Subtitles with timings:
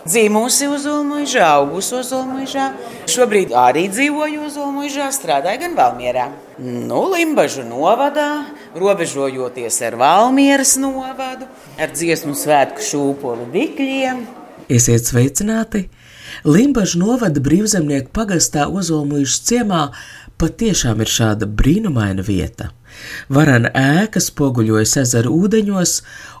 [0.00, 2.70] Dzīvojusi Ozolmužā, augusi Ozolmužā.
[3.10, 6.30] Šobrīd arī dzīvoju Ozolmužā, strādāju gan Valmierā.
[6.58, 8.46] Nu, Limbažu novadā,
[8.80, 14.22] robežojoties ar Valmieras novadu, ar dziesmu svētku šūpoli dikļiem.
[14.72, 15.90] Esiet sveicināti!
[16.48, 19.82] Limbaģa novada brīvzemnieku pagastā Ozolmužas ciemā
[20.40, 22.70] patiešām ir šāda brīnumaina vieta.
[23.28, 25.94] Varana ēka spoguļojas ezera ūdeņos,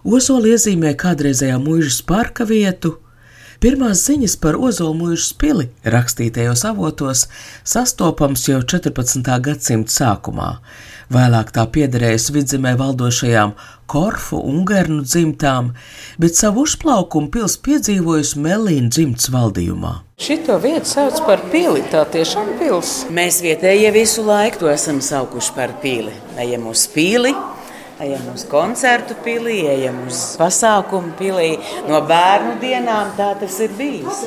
[0.08, 2.96] Ozola iezīmē kādreizējā mūžas parka vietu.
[3.60, 7.26] Pirmās ziņas par Ozola mūžas pili rakstītajos avotos
[7.68, 9.26] sastopams jau 14.
[9.44, 10.46] gadsimta sākumā.
[11.12, 13.52] Vēlāk tā piederējusi vidzemē valdošajām
[13.90, 15.74] Korfu un Ungarnu dzimtām,
[16.16, 19.92] bet savu uzplaukumu pils piedzīvojusi Melīna dzimtas valdījumā.
[20.16, 21.84] Šito vietu sauc par pili.
[21.92, 22.94] Tā tiešām pils.
[23.12, 26.16] Mēs vietējie visu laiku to esam saukuši par pili.
[26.40, 27.36] Ejam uz pili,
[28.00, 31.50] ejam uz koncertu pilī, ejam uz pasākumu pilī.
[31.88, 34.24] No bērnu dienām tā tas ir bijis.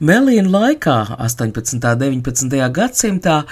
[0.00, 1.76] Melīna laikā, 18.
[1.76, 2.58] un 19.
[2.80, 3.42] gadsimtā,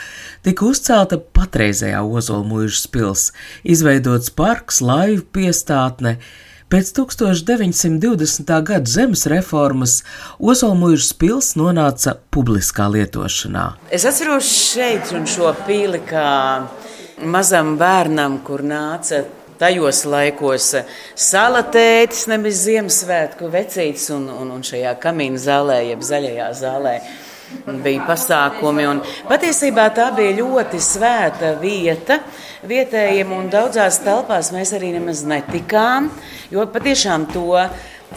[0.47, 3.31] tika uzcelta patreizējā Ozola mūžas pils,
[3.65, 6.17] izveidots parks, laivu piestātne.
[6.69, 8.51] Pēc 1920.
[8.69, 10.03] gada zemes reformas
[10.37, 13.71] Ozolmužas pils nonāca publiskā lietošanā.
[13.89, 16.29] Es atceros šeit un šo pili kā
[17.25, 19.25] mazam bērnam, kur nāca
[19.59, 20.73] tajos laikos
[21.19, 26.99] salatētis, nevis Ziemassvētku vecītis, un, un, un šajā kamīna zālē, jeb zaļajā zālē.
[27.81, 32.19] Bija pasākumi, un patiesībā tā bija ļoti svēta vieta
[32.69, 36.11] vietējiem, un daudzās telpās mēs arī nemaz netikām,
[36.53, 37.57] jo patiešām to,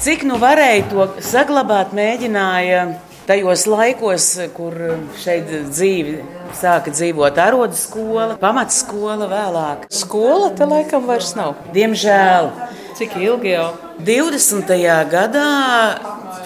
[0.04, 2.84] cik nu varēja to saglabāt, mēģināja
[3.28, 4.76] tajos laikos, kur
[5.22, 6.20] šeit dzīvi
[6.58, 9.90] sāka dzīvot arodu skola, pamatskola vēlāk.
[9.94, 11.56] Skola te laikam vairs nav.
[11.76, 12.52] Diemžēl
[13.02, 13.72] Cik ilgi jau?
[14.06, 14.72] 20.
[15.10, 15.46] gadā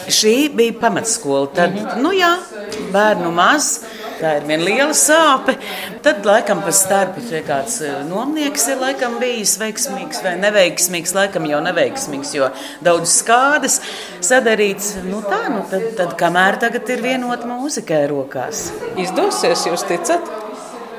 [0.07, 1.49] šī bija pamatskola.
[1.51, 2.01] Tad, mm -hmm.
[2.01, 2.37] nu jā,
[2.93, 3.81] bērnu maz.
[4.15, 5.57] Tā ir viena liela sāpe.
[6.05, 11.15] Tad, laikam, pa starpu kāds nomnieks ir laikam, bijis veiksmīgs vai neveiksmīgs.
[11.17, 12.49] Laikam jau neveiksmīgs, jo
[12.85, 13.81] daudz skādes
[14.23, 14.95] sadarīts.
[15.09, 18.69] Nu, tā, nu, tad, tad, kamēr tagad ir vienota mūzikai rokās.
[19.01, 20.31] Izdosies, jūs ticat?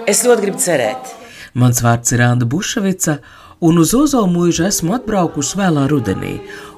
[0.06, 1.14] Es ļoti gribu cerēt.
[1.56, 3.16] Mans vārds ir Anna Bušvica,
[3.64, 6.34] un uz Ozola mūžu esmu atbraukusi vēlā rudenī.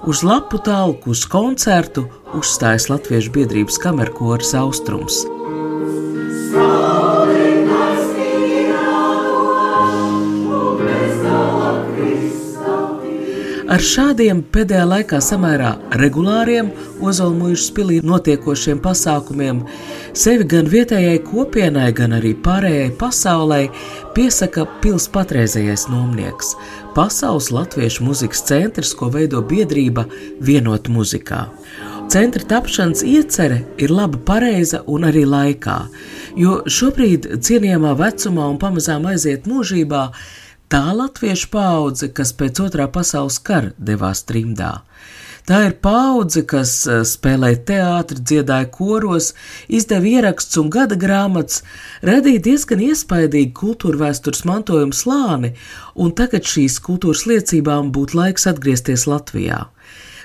[0.06, 2.06] Uz lapu tālku, uz koncertu
[2.38, 5.24] uzstājas Latviešu biedrības kamerkoras austrums.
[13.68, 15.68] Ar šādiem pēdējā laikā samērā
[16.00, 16.70] regulāriem
[17.04, 19.60] Ozolmuļas pilī notiekošiem pasākumiem
[20.18, 23.60] sevi gan vietējai kopienai, gan arī pārējai pasaulē
[24.16, 26.56] piesaka pils patreizējais nomnieks-
[26.96, 30.08] Pasaules Latviešu muzikas centrs, ko veido biedrība
[30.40, 31.44] Vienot muzikā.
[32.08, 35.74] Centra tapšanas iecerē ir laba, pareiza un arī laikā,
[36.40, 40.06] jo šobrīd cienījamā vecumā un pamazām aiziet mūžībā
[40.72, 44.70] tā latviešu paudze, kas pēc otrā pasaules kara devās trimdā.
[45.44, 49.34] Tā ir paudze, kas eh, spēlēja teātri, dziedāja koros,
[49.68, 51.60] izdeva ierakstus un gada grāmatas,
[52.00, 55.52] radīja diezgan iespaidīgu kultūra vēstures mantojuma slāni,
[55.92, 59.66] un tagad šīs kultūras liecībām būtu laiks atgriezties Latvijā.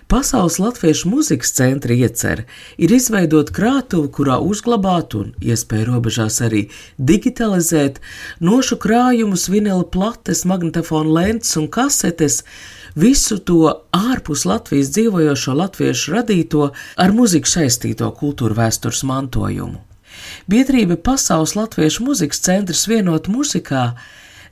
[0.08, 2.44] Pasaules Latviešu muzikas centra iecer
[2.78, 6.66] ir izveidot krātuvi, kurā uzglabāt un, iespēja robežās arī
[6.98, 8.02] digitalizēt
[8.44, 12.42] nošu krājumus, vinila plates, magnetofonu lentes un kasetes,
[12.96, 19.82] visu to ārpus Latvijas dzīvojošo latviešu radīto ar muziku saistīto kultūra vēstures mantojumu.
[20.50, 23.94] Biedrība Pasaules Latviešu muzikas centrs vienot muzikā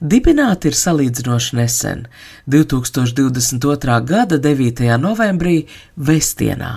[0.01, 2.07] Dibināti ir salīdzinoši nesen,
[2.49, 3.97] 2022.
[4.09, 4.87] gada 9.
[4.97, 6.71] novembrī Vestienā,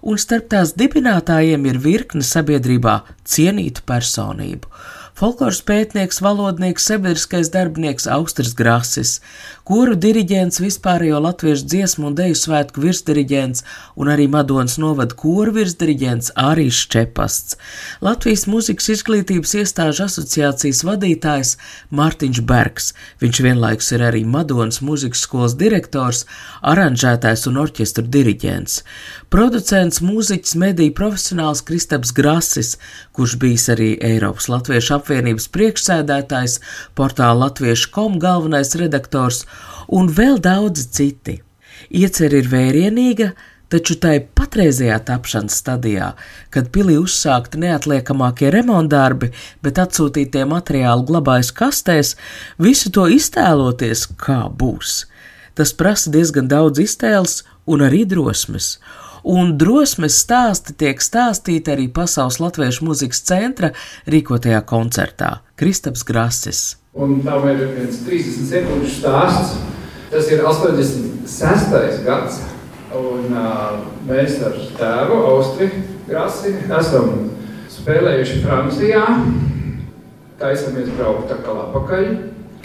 [0.00, 4.72] un starp tās dibinātājiem ir virkne sabiedrībā cienītu personību
[5.16, 9.14] folkloras pētnieks, valodnieks, sabiedriskais darbinieks Austris Grasis,
[9.64, 13.64] koru diriģents, vispārējo latviešu dziesmu un deju svētku virsdiriģents
[13.96, 17.56] un arī Madonas novada koru virsdiriģents Ārīs Čepasts,
[18.04, 21.54] Latvijas muzikas izglītības iestāžu asociācijas vadītājs
[21.96, 22.92] Mārtiņš Bergs,
[23.24, 26.26] viņš vienlaikus ir arī Madonas muzikas skolas direktors,
[26.60, 28.82] aranžētājs un orķestru diriģents,
[29.32, 32.76] producents, mūziķis, mediju profesionāls Kristaps Grasis,
[33.16, 36.60] kurš bijis arī Eiropas Latviešu apvienības apvienības priekšsēdētājs,
[36.98, 39.44] portāla Latviešu kom galvenais redaktors
[39.86, 41.36] un vēl daudzi citi.
[41.94, 43.30] Iecer ir vērienīga,
[43.70, 46.12] taču tai patreizajā tapšanas stadijā,
[46.50, 49.30] kad pilī uzsākti neatliekamākie remontdarbi,
[49.62, 52.14] bet atsūtītie materiāli glabājas kastēs,
[52.58, 55.04] visu to iztēloties, kā būs.
[55.54, 58.76] Tas prasa diezgan daudz iztēles un arī drosmes.
[59.26, 63.72] Un drosmes stāsti tiek stāstīti arī Pasaules Latviešu mūzikas centra
[64.06, 66.76] rīkotajā koncertā Kristaps Grasis.
[66.94, 69.56] Un tam ir viens 30 sekundžu stāsts.
[70.12, 72.04] Tas ir 86.
[72.06, 72.38] gads,
[72.94, 75.68] Un, uh, mēs ar tēvu, Austri
[76.06, 77.32] Grasi, esam
[77.72, 79.02] spēlējuši Francijā.
[80.40, 82.06] Taisamies braukt atkal apakaļ,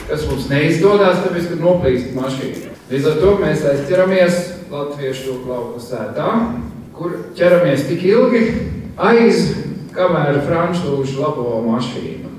[0.05, 2.73] kas mums neizdodas, tāpēc, ka noplīst mašīna.
[2.91, 4.39] Līdz ar to mēs aizķeramies
[4.71, 6.29] Latviešu lauku sētā,
[6.95, 8.41] kur ķeramies tik ilgi
[8.95, 9.49] aiz,
[9.91, 12.29] kamēr frančūši labo mašīnu.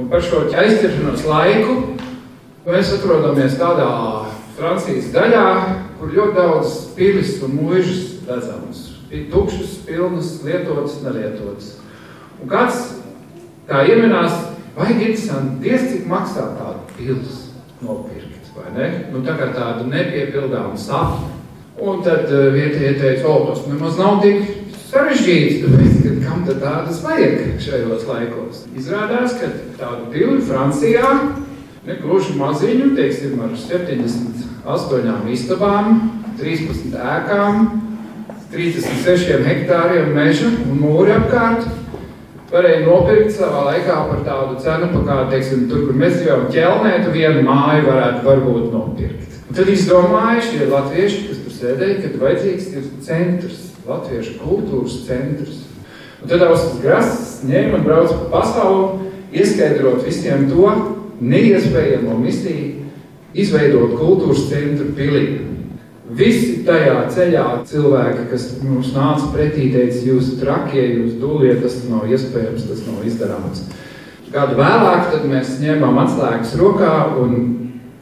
[0.00, 1.74] Un par šo aizķeršanos laiku
[2.64, 3.90] mēs atrodamies tādā
[4.56, 5.48] Francijas daļā,
[5.98, 8.86] kur ļoti daudz pilis un mūžas redzams.
[9.10, 11.74] Tukšas, pilnas, lietotas, nelietotas.
[12.40, 12.78] Un kāds
[13.68, 14.32] tā ieminās,
[14.78, 17.44] vajag interesanti, diez cik maksā tādu pils
[17.84, 18.88] nopirkt, vai ne?
[19.12, 21.39] Nu, tā kā tādu nepiepildāmu sapni.
[21.80, 24.42] Un tad uh, vietējie teica, o, tas nemaz nav tik
[24.90, 28.64] sarežģīts, tāpēc, ka kam tad tādas vajag šajos laikos?
[28.76, 29.48] Izrādās, ka
[29.80, 31.12] tādu pili Francijā,
[31.86, 36.02] ne gluži maziņu, teiksim, ar 70 astoņām istabām,
[36.40, 37.64] 13 ēkām,
[38.52, 41.68] 36 hektāriem meža un mūri apkārt.
[42.50, 46.96] Varēja nopirkt savā laikā par tādu cenu, pa kā, teiksim, tur, kur mēs dzīvojam ķelnē,
[47.04, 49.36] tu vienu māju varētu varbūt nopirkt.
[49.46, 55.66] Un tad izdomāja šie latvieši, kas sēdēja, ka vajadzīgs ir centrs, latviešu kultūras centrs.
[56.20, 60.72] Un tad Austas Grasas ņēma un brauca pa pasauli, ieskaidrot visiem to
[61.20, 62.88] neiespējamo misiju,
[63.36, 65.24] izveidot kultūras centru pilī.
[66.10, 72.08] Visi tajā ceļā cilvēki, kas mums nāca pretī, teica, jūs trakie, jūs dūlie, tas nav
[72.10, 73.62] iespējams, tas nav izdarāms.
[74.30, 77.38] Gadu vēlāk mēs ņēmām atslēgas rokā un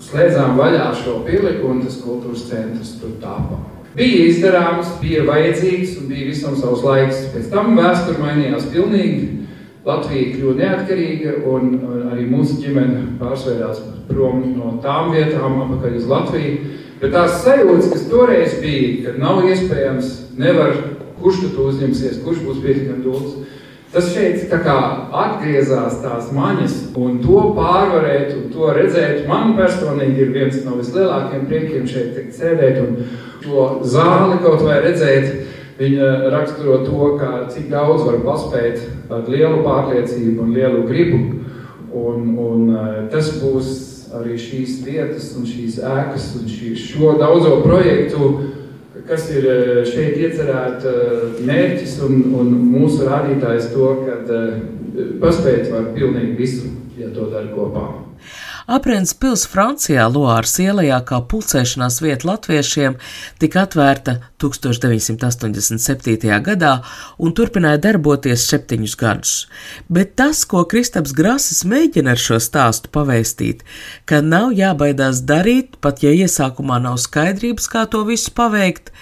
[0.03, 3.59] slēdzām vaļā šo pili, un tas kultūras centrs tur tāpā.
[3.99, 7.25] Bija izdarāms, bija vajadzīgs un bija visam savs laiks.
[7.33, 9.35] Pēc tam vēsture mainījās pilnīgi.
[9.89, 11.71] Latvija kļuva neatkarīga, un
[12.13, 16.75] arī mūsu ģimene pārsvērās prom no tām vietām, apakaļ uz Latviju.
[17.01, 20.75] Bet tās sajūtas, kas toreiz bija, kad nav iespējams, nevar,
[21.19, 23.37] kurš tu uzņemsies, kurš būs pietiekami dūls,
[23.93, 24.79] tas šeit kā
[25.25, 31.47] atgriezās tās maņas, un to pārvarēt un to redzēt, man personīgi ir viens no vislielākiem
[31.49, 32.99] priekiem šeit sēdēt un
[33.45, 35.49] to zāli kaut vai redzēt,
[35.79, 38.81] Viņa raksturo to, kā, cik daudz var paspēt
[39.15, 41.21] ar lielu pārliecību un lielu gribu.
[41.95, 43.69] Un, un eh, tas būs
[44.19, 48.31] arī šīs vietas un šīs ēkas un šī, šo daudzo projektu,
[49.09, 54.43] kas ir eh, šeit iecerēta eh, mērķis un, un mūsu rādītājs to, ka
[55.23, 58.08] paspēt var pilnīgi visu, ja to dara kopā.
[58.69, 62.99] Aprens pils Francijā Loāras ielajā kā pulcēšanās vieta latviešiem
[63.41, 66.35] tika atvērta 1987.
[66.45, 66.73] gadā
[67.17, 69.33] un turpināja darboties septiņus gadus.
[69.89, 73.65] Bet tas, ko Kristaps Grasis mēģina ar šo stāstu pavēstīt,
[74.05, 78.93] ka nav jābaidās darīt, pat ja iesākumā nav skaidrības, kā to visu paveikt,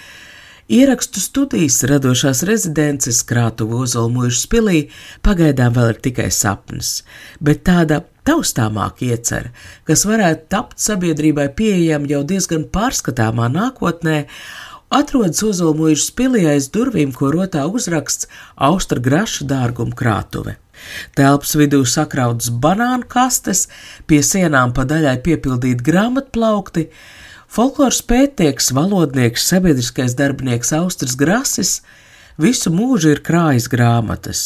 [0.67, 4.81] Ierakstu studijas radošās rezidences krātuvu Ozolmužas pilī
[5.23, 7.05] pagaidām vēl ir tikai sapnis,
[7.39, 9.53] bet tāda taustāmāk iecer,
[9.87, 14.17] kas varētu tapt sabiedrībai pieejama jau diezgan pārskatāmā nākotnē,
[14.91, 18.27] atrodas Ozolmužas pilī aiz durvīm, ko rotā uzraksts
[18.59, 20.57] Austra Graša dārguma krātuve.
[21.15, 23.69] Telpas vidū sakrautas banānu kastes,
[24.03, 26.89] pie sienām pa daļai piepildīti grāmatplaukti,
[27.47, 31.77] Folkloras pētnieks, valodnieks, sabiedriskais darbinieks Austris Grasis
[32.35, 34.41] visu mūžu ir krājis grāmatas,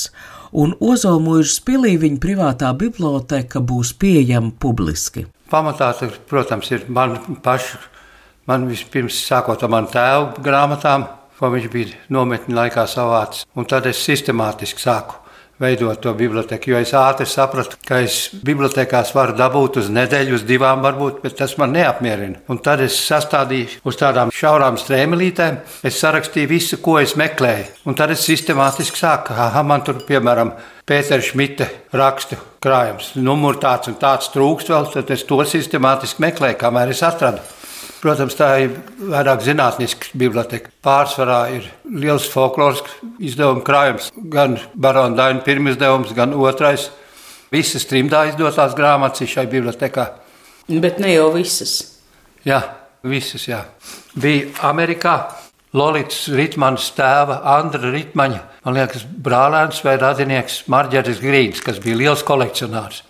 [0.54, 5.26] un Ozolmužas pilī viņa privātā biblioteka būs pieejama publiski.
[5.50, 7.82] Pamatā, tur, protams, ir man pašu,
[8.48, 11.10] man vispirms sākot ar manu tēvu grāmatām,
[11.42, 15.18] ko viņš bija nometni laikā savācis, un tad es sistemātiski sāku
[15.62, 16.74] veidot to biblioteku.
[16.74, 21.38] Jo es ātri sapratu, ka es bibliotekās varu dabūt uz nedēļu, uz divām varbūt, bet
[21.40, 22.42] tas man neapmierina.
[22.52, 27.70] Un tad es sastādīju uz tādām šaurām strēmelītēm, es sarakstīju visu, ko es meklēju.
[27.86, 30.56] Un tad es sistemātiski sāku, ah, man tur piemēram.
[30.92, 36.58] Pēters Šmita rakstu krājums, numurs tāds un tāds trūkst vēl, tad es to sistemātiski meklēju,
[36.60, 37.40] kamēr es atradu.
[38.02, 40.72] Protams, tā ir vairāk zinātniska biblioteka.
[40.82, 44.08] Pārsvarā ir liels folklorisks izdevuma krājums.
[44.34, 46.88] Gan Barona Daina pirmizdevums, gan otrais.
[47.54, 50.08] Visas trimdā izdotās grāmatas ir šai bibliotekā.
[50.82, 51.76] Bet ne jau visas.
[52.48, 52.64] Jā,
[53.06, 53.62] visas, jā.
[54.18, 55.16] Bija Amerikā
[55.78, 62.26] Lolītas Ritmanas tēva, Andra Ritmaņa, man liekas, brālēns vai radinieks Marģeris Grīns, kas bija liels
[62.28, 63.06] kolekcionārs.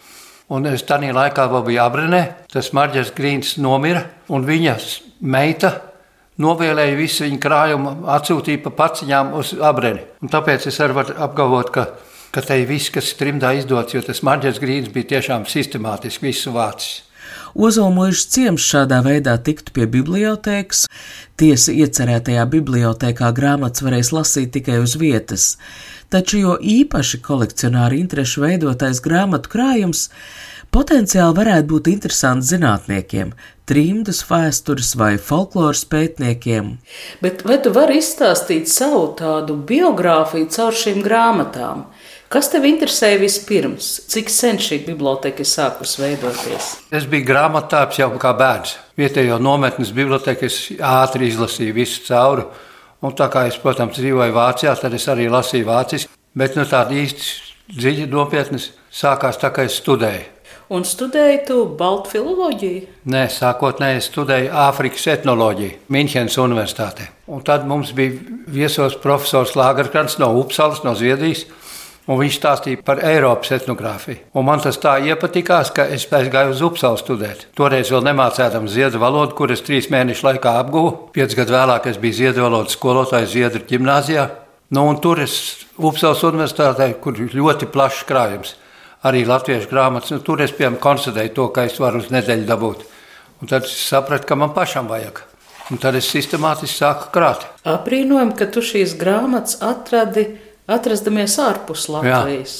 [0.51, 4.03] Un es tajā laikā vēl biju Abrenē, tas Marģeris Grīns nomira,
[4.36, 4.74] un viņa
[5.24, 5.72] meita
[6.41, 10.03] novēlēja visu viņa krājumu, atsūtīja pa paciņām uz Abreni.
[10.20, 11.86] Un tāpēc es arī varu apgalvot, ka,
[12.36, 16.51] ka te ir viss, kas trimdā izdots, jo tas Marģeris Grīns bija tiešām sistemātiski visu
[16.58, 17.00] vācis.
[17.51, 20.86] Ozolmuižas ciems šādā veidā tiktu pie bibliotēkas.
[21.39, 25.55] Tiesa iecerētajā bibliotēkā grāmatas varēs lasīt tikai uz vietas,
[26.12, 30.10] taču jo īpaši kolekcionāri interešu veidotais grāmatu krājums
[30.72, 33.34] potenciāli varētu būt interesants zinātniekiem,
[33.68, 36.77] trimdus vēstures vai folkloras pētniekiem.
[37.24, 41.86] Bet vai tu vari izstāstīt savu tādu biogrāfiju caur šīm grāmatām?
[42.32, 43.88] Kas tev interesēja vispirms?
[44.08, 46.70] Cik sen šī biblioteka ir sākusi veidoties?
[46.96, 48.77] Es biju grāmatājs jau kā bērns.
[49.00, 52.48] Vietējo nometnes biblioteku es ātri izlasīju visu cauri.
[53.01, 56.13] Un tā kā es, protams, dzīvoju Vācijā, tad es arī lasīju vāciski.
[56.38, 60.27] Bet nu, tāda īsti dziļa nopietnas sākās tā, ka es studēju.
[60.72, 62.84] Un studēji tu baltu filoloģiju?
[63.12, 67.10] Nē, sākotnēji es studēju Āfrikas etnoloģiju Minhenes Universitātē.
[67.27, 71.43] Un tad mums bija viesos profesors Lāgarkrants no Upsalas, no Zviedrijas.
[72.10, 74.24] Un viņš stāstīja par Eiropas etnogrāfiju.
[74.34, 77.46] Un man tas tā iepatikās, ka es gāju uz Upsalu studēt.
[77.58, 80.96] Toreiz vēl nemācēdam ziedu valodu, kuras trīs mēnešu laikā apguvu.
[81.13, 84.25] Piecus gadus vēlāk es biju ziedu valodas skolotājs Ziedru ģimnāzijā.
[84.74, 85.38] Nu, tur es
[85.77, 88.55] Upsalas universitātē, kur ļoti plašs krājums,
[89.05, 90.13] arī latviešu grāmatas.
[90.15, 92.86] Nu, tur es piemēram konstatēju to, ka es varu uz nedēļu dabūt.
[93.41, 95.22] Un tad es sapratu, ka man pašam vajag.
[95.72, 97.46] Un tad es sistemātiski sāku krāt.
[97.67, 100.25] Aprīnojam, ka tu šīs grāmatas atradi
[100.70, 102.58] atrastamies ārpus Latvijas.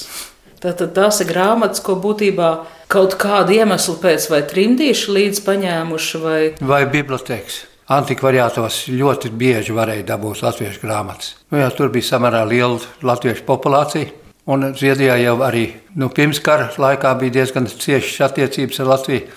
[0.62, 2.51] Tātad tās ir grāmatas, ko būtībā
[2.91, 6.22] kaut kādu iemeslu pēc vai trimdīši līdz paņēmuši.
[6.22, 7.63] Vai, vai bibliotēkas.
[7.91, 11.34] Antikvariātos ļoti bieži varēja dabūt latviešu grāmatas.
[11.51, 14.13] Nu, jā, tur bija samērā liela latviešu populācija.
[14.51, 15.65] Un Zviedrijā jau arī
[15.98, 19.27] nu, pirms kara laikā bija diezgan ciešas attiecības ar Latviju.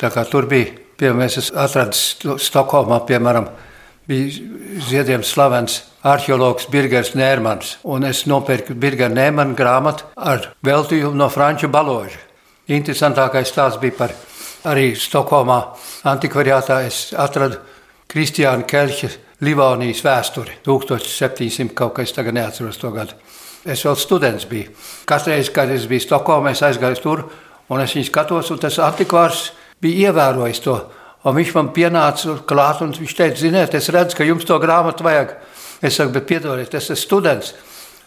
[0.00, 3.50] Tā kā tur bija, piemēram, es atradu Stokholmā, piemēram,
[4.08, 11.28] bija Ziediem slavens arheologs Birgers Nērmans, un es nopirku Birgera Nērmana grāmatu ar veltījumu no
[11.32, 12.20] Franču baloža.
[12.68, 14.14] Interesantākais stāsts bija par
[14.68, 15.58] arī Stokholmā
[16.08, 17.58] antikvariātā es atradu
[18.08, 19.10] Kristiāna Kelča
[19.44, 23.18] Livonijas vēsturi 1700 kaut kas, tagad neatceros to gadu.
[23.68, 24.72] Es vēl students biju.
[25.08, 27.24] Katreiz, kad es biju Stokholmā, es aizgāju tur,
[27.68, 29.50] un es viņu skatos, un tas antikvārs
[29.82, 30.78] bija ievērojis to.
[31.26, 35.06] Un viņš man pienāca klāt, un viņš teica, ziniet, es redzu, ka jums to grāmatu
[35.06, 35.34] vajag.
[35.82, 37.52] Es saku, bet piedodiet, es esmu students.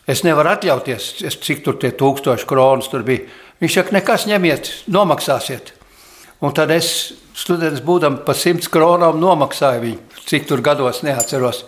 [0.09, 3.27] Es nevaru atļauties, es, cik tur tie tūkstoši kronas tur bija.
[3.61, 5.75] Viņš saka, nekas ņemiet, nomaksāsiet.
[6.41, 11.63] Un tad es, students, būdam pa simts kronām, nomaksāju viņu, cik tur gados neatceros.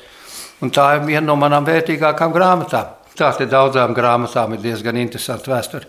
[0.66, 3.00] Un tā ir viena no manām vērtīgākām grāmatām.
[3.14, 5.86] Tās ir daudzām grāmatām, ir diezgan interesanti vēsture.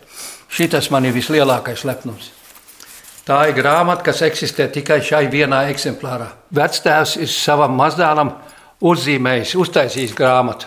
[0.53, 2.29] Šis man ir vislielākais lepnums.
[3.25, 6.27] Tā ir grāmata, kas eksistē tikai šai vienā eksemplārā.
[6.53, 8.35] Vectēvs ir savam mazdēlam
[8.83, 10.67] uzzīmējis, uztaisījis grāmatu,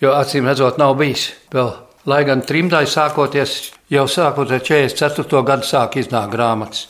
[0.00, 1.72] jo acīm redzot, nav bijis vēl.
[2.08, 5.40] Lai gan trimdai sākoties, jau sākot ar 44.
[5.44, 6.88] gadu sāk iznākt grāmatas.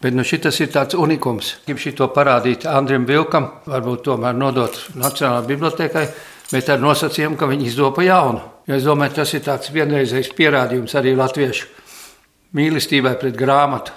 [0.00, 1.54] Bet nu, šis ir tāds unikums.
[1.66, 6.06] Gribu šo parādīt Andrim Vilkam, varbūt tomēr nodot Nacionālajai bibliotekai,
[6.52, 8.40] bet ar nosacījumu, ka viņi izdopa jaunu.
[8.68, 11.68] Jo es domāju, tas ir tāds vienreizējs pierādījums arī latviešu
[12.56, 13.92] mīlestībai pret grāmatu,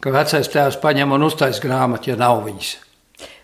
[0.00, 2.76] ka vecais tēvs paņem un uztais grāmatu, ja nav viņas.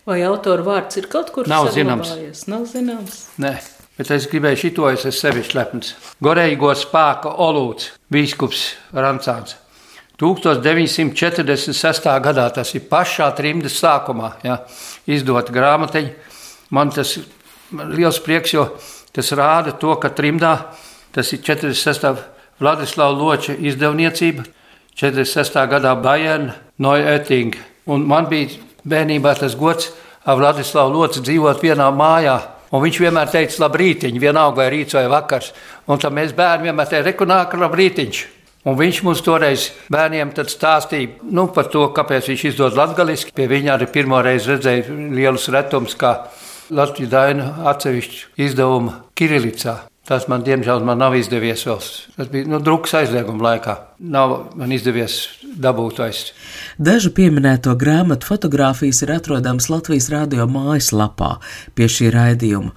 [0.04, 2.12] Vai autora vārds ir kaut kur Nav zināms.
[2.50, 3.22] Nav zināms.
[3.40, 3.54] Nē.
[3.94, 5.92] Bet es gribēju šito, es esmu sevišķi lepns.
[6.24, 9.54] Gorējigo spēka Olūts, biskups Rancāns.
[10.18, 12.08] 1946.
[12.22, 14.58] gadā, tas ir pašā trimdas sākumā, ja,
[15.10, 16.10] izdot grāmatiņu.
[16.74, 17.24] Man tas ir
[17.94, 18.66] liels prieks, jo
[19.14, 20.56] tas rāda to, ka trimdā
[21.14, 22.14] tas ir 46.
[22.62, 24.44] Vladislava Loča izdevniecība,
[24.98, 25.58] 46.
[25.70, 27.54] gadā Bayern, Neuetting.
[27.90, 28.54] Un man bija
[28.88, 29.90] bērnībā tas gods
[30.24, 32.38] ar Vladislavu Loci dzīvot vienā mājā.
[32.74, 35.52] Un viņš vienmēr teica, labrīt, vienalga vai rīts vai vakars.
[35.86, 38.24] Un tad mēs bērni vienmēr teicām, rekunāka, labrītiņš.
[38.64, 43.34] Un viņš mums toreiz bērniem stāstīja nu, par to, kāpēc viņš izdod latviešu.
[43.36, 46.16] Pie viņa arī pirmo reizi redzēja lielus retumus, kā
[46.72, 49.93] Latvijas daina atsevišķu izdevumu Kirilicā.
[50.04, 51.78] Tas man, diemžēl, man nav izdevies vēl.
[52.18, 53.76] Tas bija nu, drukas aizlieguma laikā.
[54.04, 55.22] Nav man izdevies
[55.56, 56.26] dabūt aiz.
[56.76, 61.38] Dažu pieminēto grāmatu fotografijas ir atrodamas Latvijas radio mājaslapā
[61.72, 62.74] pie šī raidījuma.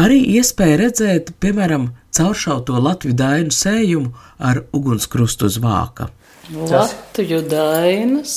[0.00, 6.08] Arī iespēja redzēt, piemēram, cauršauto Latviju dainu sējumu ar ugunskrustu uz vāka.
[6.54, 8.34] Latviju dainas.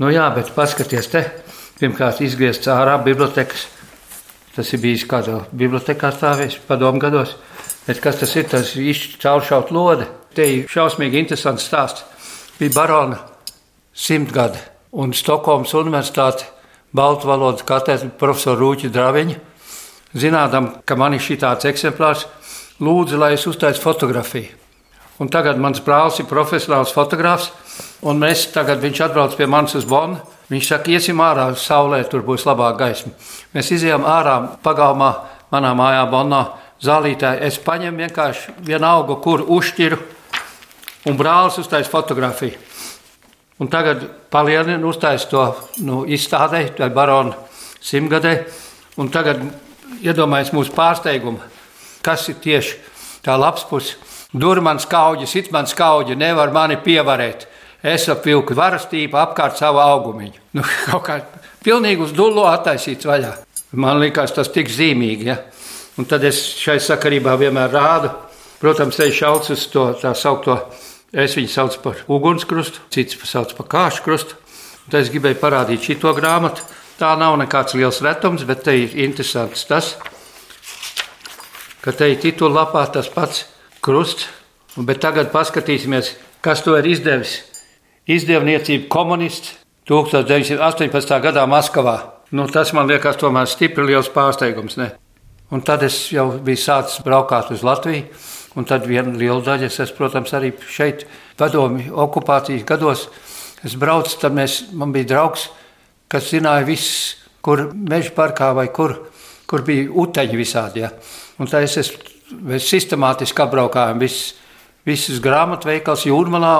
[0.00, 1.26] Nu jā, bet paskaties te.
[1.78, 3.68] Pirmkārt, izgriezts ārā bibliotekas.
[4.54, 7.34] Tas ir bijis kādā bibliotekā stāvējis padomu gados.
[7.84, 8.48] Bet kas tas ir?
[8.48, 10.08] Tas ir cauršaut lode.
[10.34, 12.04] Te ir šausmīgi interesants stāsts.
[12.58, 13.18] Bija barona
[13.94, 14.60] simtgade
[14.94, 16.46] un Stokholmas universitāte
[16.94, 19.38] baltu valodas katedra profesora Rūķa Draviņa.
[20.14, 22.28] Zinādam, ka man ir šī tāds eksemplārs,
[22.78, 24.60] lūdzu, lai es uztaisu fotografiju.
[25.22, 27.50] Un tagad mans brālis ir profesionāls fotogrāfs,
[28.02, 30.18] un mēs tagad viņš atbrauc pie manis uz Bonu.
[30.50, 33.14] Viņš saka, iesim ārā saulē, tur būs labāka gaisma.
[33.54, 35.10] Mēs izējām ārā pagalmā,
[35.54, 36.42] manā mājā, Bonā,
[36.84, 37.34] zālītē.
[37.46, 39.98] Es paņemu vienkārši vienalga, kur uzšķiru,
[41.08, 42.58] un brālis uztais fotografiju.
[43.62, 44.02] Un tagad
[44.34, 45.44] palielinu, uztais to
[45.86, 47.36] nu, izstādē, tai barona
[47.84, 48.34] simtgadē,
[48.98, 49.44] un tagad
[50.02, 51.38] iedomājies mūsu pārsteigumu,
[52.04, 52.80] kas ir tieši
[53.24, 53.96] tā labs puses.
[54.34, 57.46] Dur man skauģi, sit man skauģi, nevar mani pievarēt.
[57.84, 60.40] Es apvilku varastību apkārt savu augumiņu.
[60.58, 61.20] Nu, kaut kā
[61.62, 63.34] pilnīgi uz dullo attaisīts vaļā.
[63.78, 65.28] Man liekas, tas tik zīmīgi.
[65.30, 65.38] Ja?
[65.94, 68.10] Un tad es šai sakarībā vienmēr rādu.
[68.58, 70.56] Protams, te šauc uz to tā saukto,
[71.12, 74.38] es viņu saucu par ugunskrustu, cits sauc par kāšu krustu.
[74.88, 76.64] Tad es gribēju parādīt šito grāmatu.
[76.98, 79.94] Tā nav nekāds liels retums, bet te ir interesants tas,
[81.82, 83.44] ka te ir titulapā tas pats
[83.82, 84.28] krusts.
[84.74, 87.36] Bet tagad paskatīsimies, kas to ir izdevis.
[88.10, 89.54] Izdevniecība komunists
[89.86, 91.14] 1918.
[91.22, 91.96] gadā Maskavā.
[92.34, 94.74] Nu, tas man liekas, tomēr stipri liels pārsteigums.
[94.80, 94.90] Ne?
[95.54, 98.08] Un tad es jau biju sācis braukt uz Latviju.
[98.54, 101.08] Un tad viena liela daļa, es, protams, arī šeit,
[101.38, 103.08] padomju okupācijas gados,
[103.66, 105.48] es braucu, tad mēs, man bija draugs,
[106.10, 108.94] kas zināja viss, kur meža parkā vai kur,
[109.50, 110.84] kur bija uteņi visādi.
[110.84, 110.92] Ja.
[111.42, 114.34] Un tā es esmu mēs sistemātiski apbraukājām visus,
[114.86, 116.54] visus grāmatveikals jūrmalā.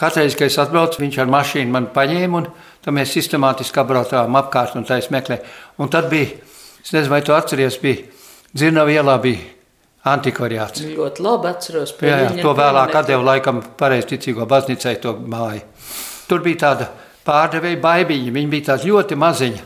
[0.00, 2.48] Katru reizi, kad es atbraucu, viņš ar mašīnu man paņēma un
[2.82, 5.44] tad mēs sistemātiski apbraukājām apkārt un tā es meklēju.
[5.78, 6.32] Un tad bija,
[6.84, 8.04] es nezinu, vai tu atceries, bija
[8.54, 9.54] Dzirnava ielā bija
[10.06, 10.84] antikvariāts.
[10.94, 11.94] Ļoti labi atceros.
[12.04, 15.64] Jā, jā, to vēlāk atdevu laikam pareizticīgo baznīcai to māju.
[16.28, 16.90] Tur bija tāda
[17.26, 19.64] pārdevēja baibiņa, viņa bija tāda ļoti maziņa.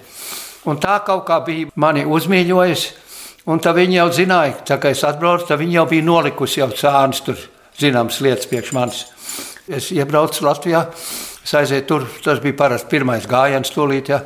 [0.68, 2.96] Un tā kaut kā bija mani uzmīļojusi.
[3.48, 6.68] Un tā viņi jau zināja, tā, ka es atbraucu, tad viņi jau bija nolikusi jau
[6.76, 7.38] cānis tur
[7.80, 9.04] zināmas lietas priekš manis.
[9.68, 10.82] Es iebraucu Latvijā,
[11.44, 14.20] es aizēju tur, tas bija parasti pirmais gājiens tūlīt, ja.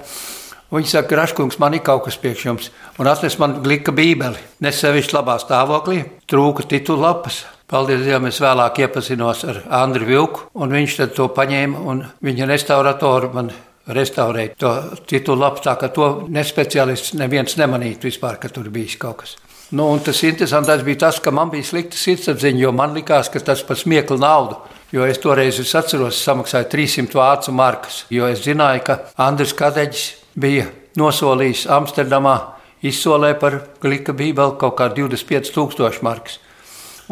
[0.72, 2.70] Viņi saka, Raškungs, man ir kaut kas priekš jums.
[2.96, 4.40] Un atnes man glika bībeli.
[4.64, 5.98] Nesevišķi labā stāvoklī,
[6.30, 7.42] trūka titulu lapas.
[7.68, 13.30] Paldies Dievam, es vēlāk iepazinos ar Andriu Vilku, un viņš to paņēma, un viņa restauratoru
[13.32, 13.52] man
[13.88, 14.72] restaurēt to
[15.08, 19.36] titulu lapu, tā ka to nespeciālists neviens nemanītu vispār, ka tur bijis kaut kas.
[19.72, 23.40] Nu, un tas interesantais bija tas, ka man bija slikta sirdsapziņa, jo man likās, ka
[23.40, 24.60] tas par smieklu naudu.
[24.92, 30.10] Jo es toreiz es atceros, samaksāju 300 vācu markas, jo es zināju, ka Andris Kadeģis
[30.34, 30.68] bija
[30.98, 32.36] nosolījis Amsterdamā
[32.82, 36.38] izsolē par glika bībeli kaut kā 25,000 markas.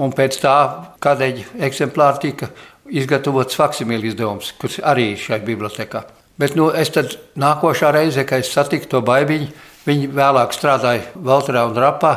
[0.01, 0.57] Un pēc tā
[1.03, 2.49] Kadeģa eksemplāra tika
[2.91, 6.05] izgatavots faksimīļu izdevums, kurš arī ir šai bibliotekā.
[6.41, 9.51] Bet nu, es tad nākošā reize, kad es satiku to baigiņu,
[9.85, 12.15] viņa vēlāk strādāja Valterā un Rapā.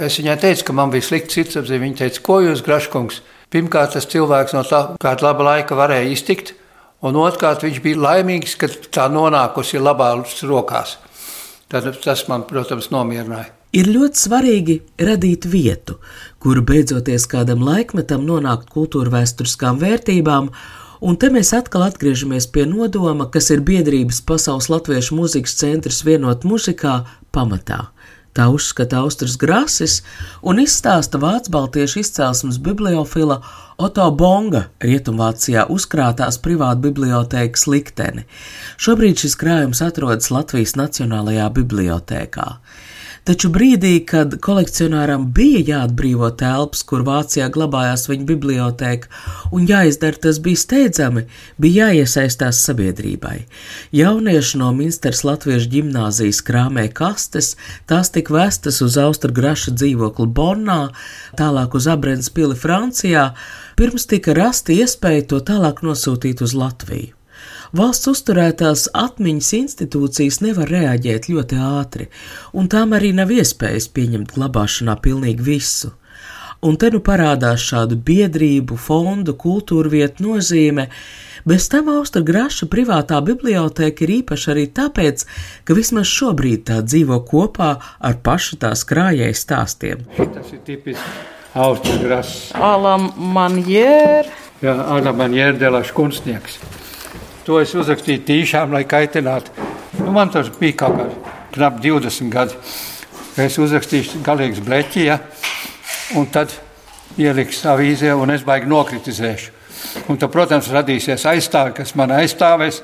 [0.00, 1.82] Es viņai teicu, ka man bija slikts sirdsapziņa.
[1.82, 3.20] Viņa teica, ko jūs, Graškungs,
[3.52, 6.54] pirmkārt, tas cilvēks no tā kāda laba laika varēja iztikt,
[7.06, 10.98] un otrkārt, viņš bija laimīgs, ka tā nonākusi labās rokās.
[11.70, 13.52] Tad tas man, protams, nomierināja.
[13.70, 16.00] Ir ļoti svarīgi radīt vietu,
[16.42, 20.50] kur beidzoties kādam laikmetam nonākt kultūra vēsturiskām vērtībām
[21.00, 26.44] Un te mēs atkal atgriežamies pie nodoma, kas ir biedrības Pasaules Latviešu mūzikas centrs vienot
[26.44, 26.98] muzikā
[27.32, 27.86] pamatā.
[28.36, 29.96] Tā uzskata Austrijas Grasis
[30.46, 33.40] un izstāsta vācu baltiešu izcelsmes bibliofila
[33.80, 38.26] Oto Bonga Rietumvācijā uzkrātās privāta bibliotēkas likteni.
[38.78, 42.48] Šobrīd šis krājums atrodas Latvijas Nacionālajā bibliotēkā.
[43.28, 49.10] Taču brīdī, kad kolekcionāram bija jāatbrīvo telpas, kur Vācijā glabājās viņa biblioteka,
[49.52, 51.26] un jāizdara tas bija steidzami,
[51.60, 53.36] bija jāiesaistās sabiedrībai.
[53.92, 57.52] Jaunieši no Minstras Latviešu ģimnāzijas krāmē kastes,
[57.90, 60.80] tās tika vestas uz Austra Graša dzīvokli Bonnā,
[61.36, 63.30] tālāk uz Abrens pili Francijā,
[63.76, 67.19] pirms tika rasta iespēja to tālāk nosūtīt uz Latviju.
[67.76, 72.08] Valsts uzturētās atmiņas institūcijas nevar reaģēt ļoti ātri,
[72.56, 75.92] un tām arī nav iespējas pieņemt glabāšanā pilnīgi visu.
[76.66, 80.90] Un te nu parādās šādu biedrību, fondu, kultūra vietu nozīme.
[81.48, 85.24] Bez tam Austra Graša privātā biblioteka ir īpaša arī tāpēc,
[85.64, 90.04] ka vismaz šobrīd tā dzīvo kopā ar pašu tās krājēju stāstiem.
[90.20, 92.60] Tas ir tipisks Austra Graša.
[92.60, 96.58] Alam Manjēra Jā, Adaman Jērdelašs kunstnieks.
[97.50, 99.50] To es uzrakstīju tīšām, lai kaitinātu.
[99.98, 101.06] Nu, man tas bija kaut kā
[101.56, 102.54] knap 20 gadi.
[103.42, 105.16] Es uzrakstīšu galīgs bleķi, ja?
[106.14, 106.52] un tad
[107.18, 109.50] ieliks avīzē, un es baigi nokritizēšu.
[110.06, 112.78] Un tad, protams, radīsies aizstāvi, kas man aizstāvēs,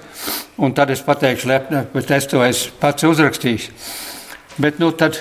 [0.59, 3.69] un tad es pateikšu, lepni, bet es to esmu pats uzrakstījis.
[4.59, 5.21] Bet nu tad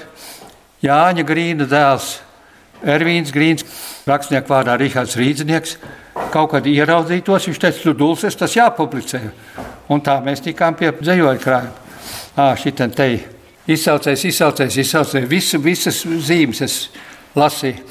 [0.81, 2.15] Jāņa Grīna dēls
[2.81, 3.61] Ervīns Grīns,
[4.09, 5.77] rakstnieku vārdā Rihards Rīdznieks,
[6.33, 9.21] kaut kad ieraudzītos, viņš teica, tu dulces, tas jāpublicē.
[9.91, 11.85] Un tā mēs tikām pie dzējoļu krājuma.
[12.35, 13.07] Ā, šitam te
[13.71, 16.79] izsaucējs, izsaucējs, izsaucējs, visu, visas zīmes es
[17.37, 17.85] lasīju.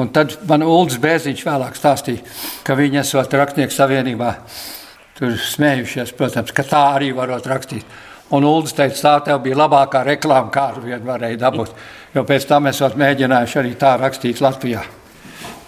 [0.00, 2.22] Un tad man Ulris Bērziņš vēlāk stāstīja,
[2.64, 4.30] ka viņi esot rakstnieku savienībā
[5.18, 7.84] tur smējušies, protams, ka tā arī varot rakstīt.
[8.32, 11.76] Un Ulris teica, tā tev bija labākā reklāma, kādu vien varēja dabūt,
[12.16, 14.86] jo pēc tam esot mēģinājuši arī tā rakstīt Latvijā.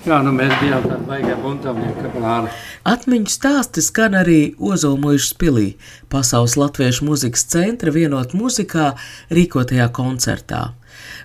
[0.04, 2.50] Jā, nu mēs bijām tādi baigā buntamnieki plāni.
[2.84, 5.78] Atmiņu stāsti skan arī Ozolmuižas pilī,
[6.12, 8.90] Pasaules latviešu muzikas centra vienot muzikā
[9.32, 10.74] rīkotajā koncertā.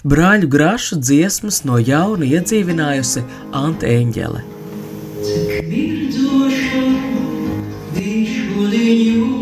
[0.08, 4.46] Brāļu grašu dziesmas no jauna iedzīvinājusi Ante Eņģele.
[5.28, 6.86] Cik mirdoša
[8.00, 9.39] viņš šodien jūrā,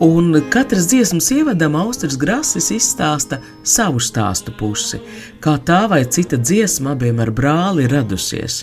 [0.00, 4.96] Un katras dziesmas ievadam Austrijas Grasis izstāsta savu stāstu pusi,
[5.44, 8.62] kā tā vai cita dziesma abiem ar brāli radusies.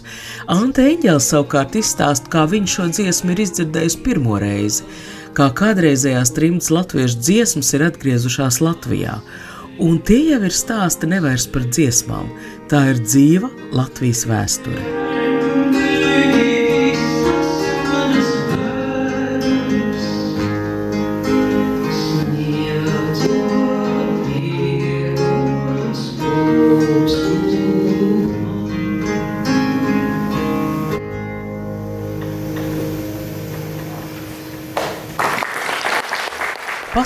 [0.50, 4.89] Ante Eņģels savukārt izstāsta, kā viņš šo dziesmu ir izdzirdējis pirmo reizi,
[5.38, 9.21] kā kādreizējās trimdas latviešu dziesmas ir atgriezušās Latvijā.
[9.78, 12.34] Un tie jau ir stāsti nevairs par dziesmām,
[12.65, 14.97] tā ir dzīva Latvijas vēsture.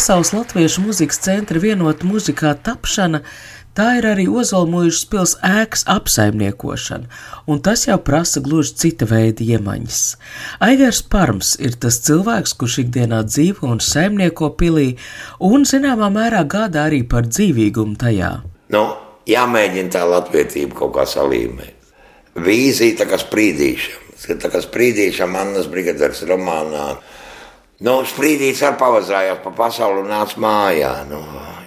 [0.02, 3.20] Pasaules Latviešu muzikas centra vienota muzikā tapšana,
[3.78, 7.06] tā ir arī Ozolmuīžas pils ēkas apsaimniekošana,
[7.46, 10.00] un tas jau prasa gluži cita veida iemaņas.
[10.66, 14.96] Aigars Parms ir tas cilvēks, kurš ikdienā dzīvo un saimnieko pilī,
[15.38, 18.34] un zināmā mērā gādā arī par dzīvīgumu tajā.
[18.74, 18.84] Nu,
[19.30, 21.94] jāmēģina tā latvietība kaut kā salīmēt.
[22.42, 26.96] Vīzija tā kā sprīdīšana, tā kā sprīdīšana Annas Brigaders romānā
[27.82, 30.92] Nu, sprīdīts ar pavazājās pa pasauli un nāca mājā.
[31.10, 31.18] Nu,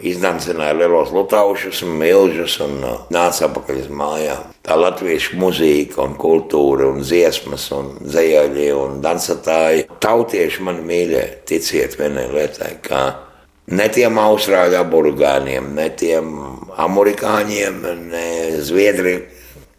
[0.04, 4.52] Izdancināja lielos lutaušus un milžus un uh, nāca atpakaļ uz mājām.
[4.62, 9.88] Tā latviešu mūzika un kultūra un dziesmas un dzējaļi un dansatāji.
[10.04, 13.00] Tautieši man mīļie, ticiet vienai lietai, ka
[13.74, 16.30] ne tiem austrāļu aburgāniem, ne tiem
[16.84, 17.80] amerikāņiem,
[18.12, 18.28] ne
[18.62, 19.24] zviedriem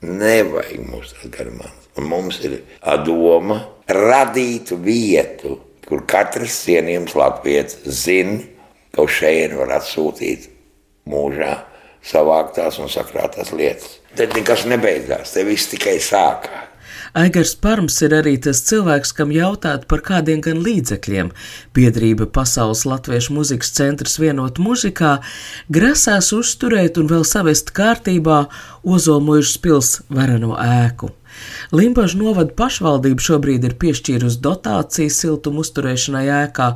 [0.03, 1.71] nevajag mums tā garumā.
[1.95, 2.59] Un mums ir
[3.07, 8.41] doma radīt vietu kur katrs cienījams latviečs zina,
[8.95, 10.49] ka uz šejienu var atsūtīt
[11.09, 11.55] mūžā
[12.05, 13.99] savāktās un sakrātās lietas.
[14.15, 16.71] Tad nekas nebeidzās, te viss tikai sākās.
[17.15, 21.29] Aigars Parms ir arī tas cilvēks, kam jautāt par kādiem gan līdzekļiem.
[21.75, 25.13] Biedrība Pasaules Latviešu muzikas centrs vienot muzikā
[25.71, 28.41] grasās uzturēt un vēl savest kārtībā
[28.83, 31.13] Ozolmuižas pils varano ēku.
[31.75, 36.69] Limbažu novada pašvaldība šobrīd ir piešķīrusi dotāciju siltumu uzturēšanai ēkā,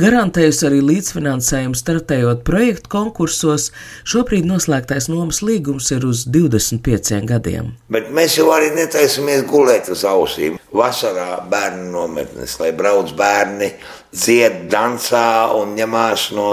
[0.00, 3.70] garantējusi arī līdzfinansējumu startējot projektu konkursos.
[4.08, 7.74] Šobrīd noslēgtais nomas līgums ir uz 25 gadiem.
[7.92, 10.58] Bet mēs jau arī netaisamies gulēt uz ausīm.
[10.74, 13.72] Vasarā bērnu nometnes, lai brauc bērni
[14.12, 16.46] dzied, dansā un ņemās no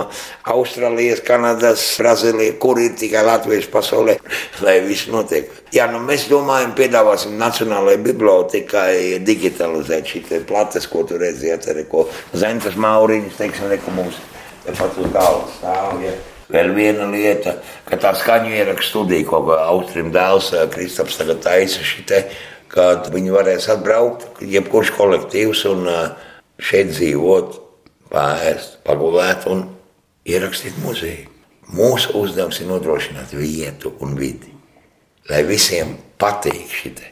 [0.52, 4.18] Austrālijas, Kanadas, Brazīlijas, kur ir tikai latviešu pasaulē,
[4.66, 5.50] lai viss notiek.
[5.76, 8.94] Jā, nu mēs domājam, piedāvāsim Nacionālajai bibliotekai
[9.26, 14.20] digitalizēt šīs plates, ko tur redziet, arī ko Zentas Mauriņas, teiksim, neko mums
[14.66, 16.00] pat uz galvas stāv.
[16.04, 16.16] Ja.
[16.46, 17.56] Vēl viena lieta,
[17.88, 22.22] ka tā skaņu ierakstu studija, ko Austrim dēls Kristaps tagad taisa šitai,
[22.70, 26.25] kad viņi varēs atbraukt, jebkurš kolektīvs un uh,
[26.62, 27.60] šeit dzīvot,
[28.12, 29.68] pāriest, pagulēt un
[30.28, 31.32] ierakstīt muzeju.
[31.76, 34.52] Mūsu uzdevums ir nodrošināt vietu un vidi.
[35.30, 37.08] lai visiem patīk šitie.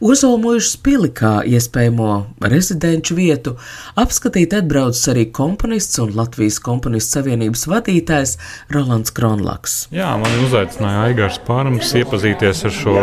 [0.00, 2.08] Ozolmužas pili kā iespējamo
[2.50, 3.54] rezidenču vietu
[4.00, 8.36] apskatīt atbraucis arī komponists un Latvijas komponistu savienības vadītājs
[8.74, 9.76] Rolands Kronlaks.
[9.94, 12.96] Jā, man uzaicināja Aigars Pārms iepazīties ar šo,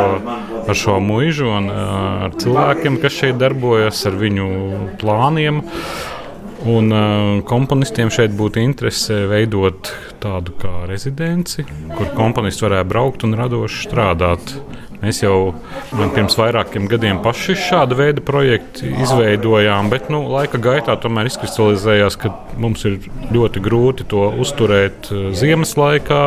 [0.67, 4.49] ar šo muižu un ar cilvēkiem, kas šeit darbojas, ar viņu
[5.01, 5.63] plāniem.
[6.65, 9.91] Un uh, komponistiem šeit būtu interese veidot
[10.23, 11.61] tādu kā rezidenci,
[11.93, 14.55] kur komponists varētu braukt un radoši strādāt.
[15.03, 15.53] Mēs jau
[15.91, 22.31] pirms vairākiem gadiem paši šādu veidu projektu izveidojām, bet nu, laika gaitā tomēr izkristalizējās, ka
[22.57, 22.97] mums ir
[23.35, 26.23] ļoti grūti to uzturēt uh, ziemas laikā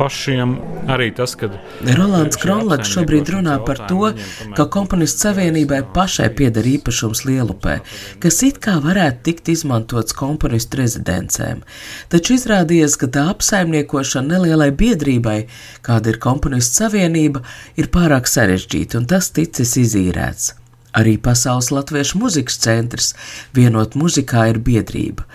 [0.00, 0.56] pašiem.
[0.90, 1.50] Arī tas, ka
[1.84, 4.10] Rolands Kronlaks šobrīd runā par to,
[4.56, 7.78] ka komponistu savienībai pašai pieder īpašums Lielupē,
[8.22, 11.64] kas it kā varētu tikt izmantots komponistu rezidencēm.
[12.12, 15.40] Taču izrādījās, ka tā apsaimniekošana nelielai biedrībai,
[15.86, 17.44] kāda ir komponistu savienība,
[17.76, 20.54] ir pārāk sarežģīta un tas ticis izīrēts.
[20.96, 23.12] Arī Pasaules Latviešu muzikas centrs
[23.54, 25.26] vienot muzikā ir biedrība.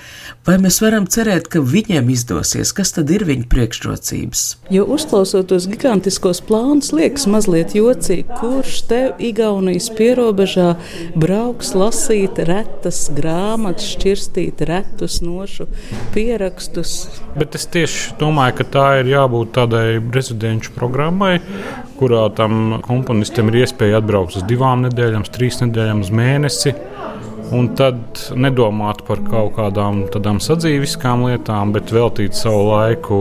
[0.45, 2.73] Vai mēs varam cerēt, ka viņiem izdosies?
[2.75, 4.41] Kas tad ir viņu priekšrocības?
[4.73, 10.75] Jo uzklausot tos gigantiskos plānus, liekas mazliet jocīgi, kurš te Igaunijas pierobežā
[11.17, 15.69] brauks lasīt retas grāmatas, šķirstīt retus nošu
[16.13, 16.97] pierakstus.
[17.39, 21.39] Bet es tieši domāju, ka tā ir jābūt tādai rezidenču programmai,
[21.99, 26.73] kurā tam komponistam ir iespēja atbraukt uz divām nedēļām, trīs nedēļām, uz mēnesi
[27.53, 33.19] Un tad nedomāt par kaut kādām tādām sadzīviskām lietām, bet veltīt savu laiku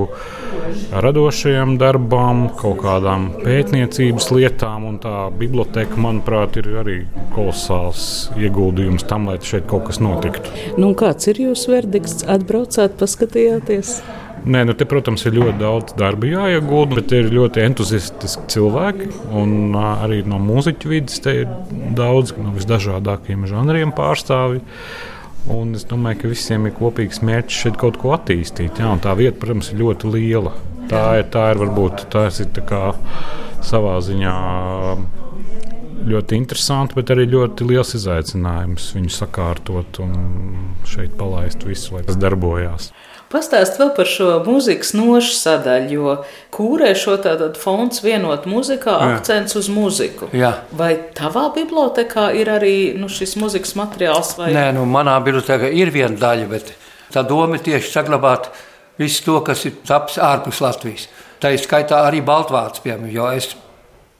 [1.05, 4.87] radošajam darbam, kaut kādām pētniecības lietām.
[5.05, 6.97] Tā biblioteka, manuprāt, ir arī
[7.35, 10.55] kolosāls ieguldījums tam, lai šeit kaut kas notiktu.
[10.81, 12.25] Nu, kāds ir jūsu verdikts?
[12.25, 13.99] Atbraucāt, paskatījāties?
[14.45, 19.09] Nē, nu te, protams, ir ļoti daudz darba jāiegūda, bet ir ļoti entuziastiski cilvēki.
[19.41, 21.55] Un arī no mūziķu vidas te ir
[21.97, 24.61] daudz no visdažādākajiem žanriem pārstāvji.
[25.55, 28.81] Un es domāju, ka visiem ir kopīgs mērķis šeit kaut ko attīstīt.
[28.81, 30.53] Jā, tā vieta, protams, ir ļoti liela.
[30.93, 32.53] Tā ir, tā ir varbūt tas ir
[33.65, 34.37] savā ziņā
[36.05, 40.15] ļoti interesanti, bet arī ļoti liels izaicinājums viņu sakārtot un
[40.89, 42.91] šeit palaist visu, lai tas darbojās.
[43.35, 46.13] Pastāst vēl par šo mūzikas nošu sadaļu, jo
[46.55, 49.17] kūrē šo tādu fonds vienot muzikā, Jā.
[49.17, 50.29] akcents uz muziku.
[50.31, 50.53] Jā.
[50.79, 54.37] Vai tavā bibliotekā ir arī nu, šis mūzikas materiāls?
[54.39, 54.53] Vai...
[54.55, 56.71] Nē, nu, manā bibliotekā ir viena daļa, bet
[57.11, 58.53] tā doma ir tieši saglabāt
[59.03, 61.09] visu to, kas ir taps ārpus Latvijas.
[61.43, 63.49] Tā ir skaitā arī Baltvārds, piemēram, jo es,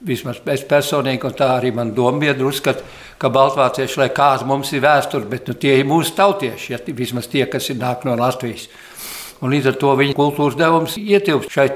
[0.05, 2.83] vismaz es personīgi, un tā arī man dombiedri uzskata,
[3.21, 7.31] ka baltvācieši, lai kāda mums ir vēsture, bet nu, tie ir mūsu tautieši, ja, vismaz
[7.31, 8.67] tie, kas ir nāk no Latvijas.
[9.45, 11.67] Un līdz ar to viņa kultūras devums ietilpst šai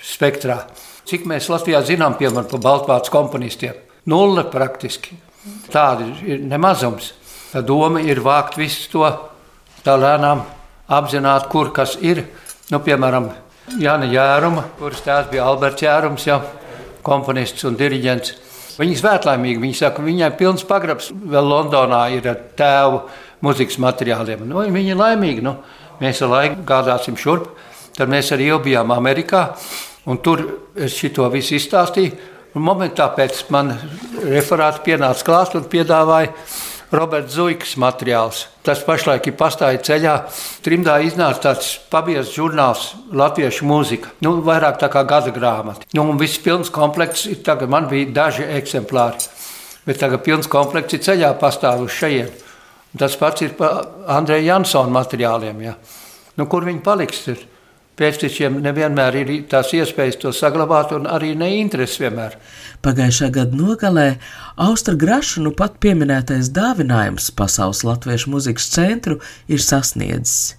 [0.00, 0.62] spektrā.
[1.08, 3.76] Cik mēs Latvijā zinām, piemēram, par Baltvācu komponistiem?
[4.08, 5.18] Nulle praktiski.
[5.68, 7.12] Tāda ir nemazums.
[7.52, 9.04] Tā doma ir vākt visu to
[9.84, 10.40] tā lēnām,
[10.88, 12.24] apzināt, kur kas ir.
[12.72, 13.28] Nu, piemēram,
[13.80, 16.40] Jāna Jēruma, kuras tēvs bija Alberts Jērums, jau
[17.04, 18.34] komponists un diriģents.
[18.78, 19.62] Viņa ir svētlaimīga.
[19.62, 23.02] Viņa saka, viņai pilns pagrabs vēl Londonā ir ar tēvu
[23.42, 24.44] muzikas materiāliem.
[24.46, 25.44] Nu, viņa ir laimīga.
[25.48, 25.56] Nu
[26.02, 27.50] mēs ar laiku gādāsim šurp.
[27.98, 29.48] Tad mēs arī bijām Amerikā,
[30.06, 30.44] un tur
[30.78, 32.12] es šo visu izstāstīju.
[32.54, 33.74] Un momentā pēc man
[34.22, 36.30] referāta pienāca klāt un piedāvāja
[36.90, 38.46] Roberts Zuikas materiāls.
[38.64, 40.14] Tas pašlaik ir pastāvīgi ceļā.
[40.64, 44.14] Trimdā iznāca tāds pabiezs žurnāls Latviešu mūzika.
[44.24, 45.84] Nu, vairāk tā kā gada grāmata.
[45.92, 47.68] Nu, un viss pilns komplekts ir tagad.
[47.68, 49.28] Man bija daži eksemplāri.
[49.84, 52.46] Bet tagad pilns komplekts ir ceļā pastāv uz šejienes.
[52.98, 55.60] Tas pats ir par Andreja Jansona materiāliem.
[55.66, 55.76] Ja.
[56.40, 57.26] Nu, kur viņi paliks?
[57.28, 57.44] Ir?
[57.98, 62.36] Pēctečiem nevienmēr ir tās iespējas to saglabāt, un arī neinteresi vienmēr.
[62.86, 64.06] Pagājušā gada nogalē
[64.68, 69.18] Austra Graša nu pat pieminētais dāvinājums Pasaules Latviešu muzikas centru
[69.50, 70.54] ir sasniedzis.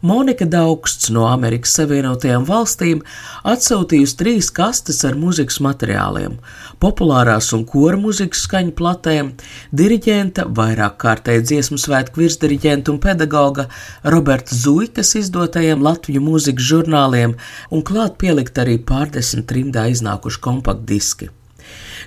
[0.00, 3.00] Monika Daugsts no Amerikas Savienotajām valstīm
[3.48, 6.36] atsūtījusi trīs kastes ar mūzikas materiāliem,
[6.78, 9.32] populārās un kora mūzikas skaņu platēm,
[9.74, 13.66] diriģenta, vairāk kārtēji dziesmu svētku virsdiriģenta un pedagoga
[14.04, 17.34] Roberta Zuikas izdotajiem Latviju mūzikas žurnāliem
[17.74, 21.32] un klāt pielikt arī pārdesmit trimdā iznākuši kompaktdiski.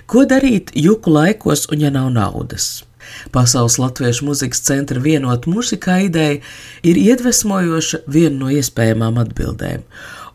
[0.08, 2.86] Ko darīt juku laikos, un ja nav naudas?
[3.34, 6.40] Pasaules Latviešu muzikas centra vienot mūzikā ideja
[6.86, 9.84] ir iedvesmojoša viena no iespējamām atbildēm,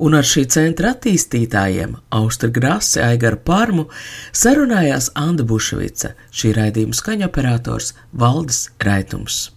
[0.03, 3.89] un ar šī centra attīstītājiem Austra Grāse, Aigaru Parmu
[4.31, 9.56] sarunājās Anda Buševica, šī raidījuma skaņoperators Valdis Raitums.